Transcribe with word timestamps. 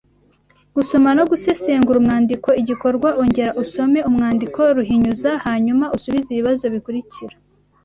Gusoma 0.75 1.09
no 1.17 1.23
gusesengura 1.31 1.97
umwandiko 1.99 2.49
Igikorwa 2.61 3.09
Ongera 3.21 3.51
usome 3.63 3.99
umwandiko 4.09 4.59
Ruhinyuza 4.75 5.31
hanyuma 5.45 5.85
usubize 5.95 6.29
ibibazo 6.31 6.65
bikurikira 6.73 7.35